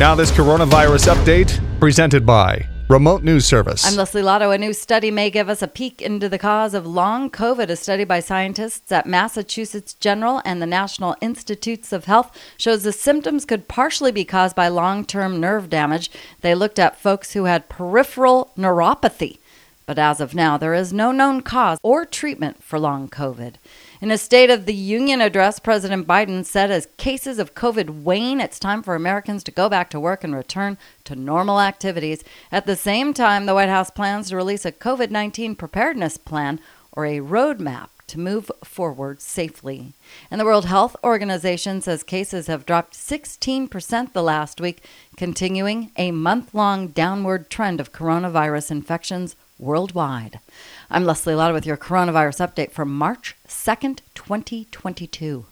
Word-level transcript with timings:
Now, 0.00 0.14
this 0.14 0.30
coronavirus 0.30 1.14
update 1.14 1.78
presented 1.78 2.24
by 2.24 2.66
Remote 2.88 3.22
News 3.22 3.44
Service. 3.44 3.86
I'm 3.86 3.96
Leslie 3.96 4.22
Lotto. 4.22 4.50
A 4.50 4.56
new 4.56 4.72
study 4.72 5.10
may 5.10 5.28
give 5.28 5.50
us 5.50 5.60
a 5.60 5.68
peek 5.68 6.00
into 6.00 6.26
the 6.26 6.38
cause 6.38 6.72
of 6.72 6.86
long 6.86 7.28
COVID. 7.30 7.68
A 7.68 7.76
study 7.76 8.04
by 8.04 8.20
scientists 8.20 8.90
at 8.90 9.04
Massachusetts 9.04 9.92
General 9.92 10.40
and 10.42 10.62
the 10.62 10.66
National 10.66 11.16
Institutes 11.20 11.92
of 11.92 12.06
Health 12.06 12.34
shows 12.56 12.82
the 12.82 12.94
symptoms 12.94 13.44
could 13.44 13.68
partially 13.68 14.10
be 14.10 14.24
caused 14.24 14.56
by 14.56 14.68
long 14.68 15.04
term 15.04 15.38
nerve 15.38 15.68
damage. 15.68 16.10
They 16.40 16.54
looked 16.54 16.78
at 16.78 16.98
folks 16.98 17.34
who 17.34 17.44
had 17.44 17.68
peripheral 17.68 18.52
neuropathy. 18.56 19.36
But 19.90 19.98
as 19.98 20.20
of 20.20 20.36
now, 20.36 20.56
there 20.56 20.72
is 20.72 20.92
no 20.92 21.10
known 21.10 21.40
cause 21.40 21.80
or 21.82 22.04
treatment 22.04 22.62
for 22.62 22.78
long 22.78 23.08
COVID. 23.08 23.54
In 24.00 24.12
a 24.12 24.18
State 24.18 24.48
of 24.48 24.64
the 24.64 24.72
Union 24.72 25.20
address, 25.20 25.58
President 25.58 26.06
Biden 26.06 26.44
said 26.44 26.70
as 26.70 26.86
cases 26.96 27.40
of 27.40 27.56
COVID 27.56 28.04
wane, 28.04 28.40
it's 28.40 28.60
time 28.60 28.84
for 28.84 28.94
Americans 28.94 29.42
to 29.42 29.50
go 29.50 29.68
back 29.68 29.90
to 29.90 29.98
work 29.98 30.22
and 30.22 30.32
return 30.32 30.78
to 31.02 31.16
normal 31.16 31.60
activities. 31.60 32.22
At 32.52 32.66
the 32.66 32.76
same 32.76 33.12
time, 33.12 33.46
the 33.46 33.54
White 33.54 33.68
House 33.68 33.90
plans 33.90 34.28
to 34.28 34.36
release 34.36 34.64
a 34.64 34.70
COVID 34.70 35.10
19 35.10 35.56
preparedness 35.56 36.18
plan 36.18 36.60
or 36.92 37.04
a 37.04 37.18
roadmap 37.18 37.88
to 38.06 38.20
move 38.20 38.48
forward 38.62 39.20
safely. 39.20 39.94
And 40.30 40.40
the 40.40 40.44
World 40.44 40.66
Health 40.66 40.94
Organization 41.02 41.80
says 41.80 42.04
cases 42.04 42.46
have 42.46 42.64
dropped 42.64 42.94
16% 42.94 44.12
the 44.12 44.22
last 44.22 44.60
week, 44.60 44.84
continuing 45.16 45.90
a 45.96 46.12
month 46.12 46.54
long 46.54 46.86
downward 46.86 47.50
trend 47.50 47.80
of 47.80 47.92
coronavirus 47.92 48.70
infections 48.70 49.34
worldwide. 49.60 50.40
I'm 50.90 51.04
Leslie 51.04 51.34
Lotto 51.34 51.54
with 51.54 51.66
your 51.66 51.76
coronavirus 51.76 52.48
update 52.48 52.72
for 52.72 52.84
March 52.84 53.36
2nd, 53.46 54.00
2022. 54.14 55.44